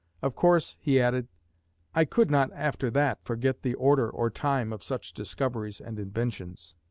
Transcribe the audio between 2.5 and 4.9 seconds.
after that forget the order or time of